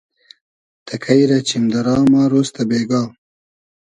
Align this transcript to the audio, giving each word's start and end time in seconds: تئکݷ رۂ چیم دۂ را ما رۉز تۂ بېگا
تئکݷ 0.87 1.19
رۂ 1.29 1.37
چیم 1.47 1.63
دۂ 1.73 1.79
را 1.85 1.95
ما 2.11 2.21
رۉز 2.31 2.47
تۂ 2.55 2.61
بېگا 2.69 3.01